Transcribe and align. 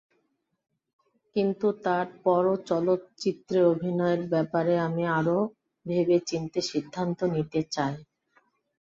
কিন্তু 1.35 1.67
তার 1.85 2.05
পরও 2.23 2.55
চলচ্চিত্রে 2.69 3.59
অভিনয়ের 3.71 4.21
ব্যাপারে 4.29 4.73
আমি 4.87 5.03
আরও 5.19 5.37
ভেবেচিন্তে 5.85 6.59
সিদ্ধান্ত 6.71 7.19
নিতে 7.35 7.61
চাই। 7.73 7.95